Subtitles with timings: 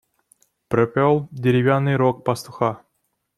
[0.67, 2.83] Пропел деревянный рог пастуха.